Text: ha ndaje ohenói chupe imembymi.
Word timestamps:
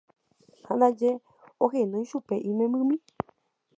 ha 0.65 0.73
ndaje 0.77 1.09
ohenói 1.65 2.09
chupe 2.09 2.35
imembymi. 2.49 2.97